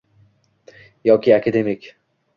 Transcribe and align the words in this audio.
Yoki 1.05 1.35
akademik 1.39 1.95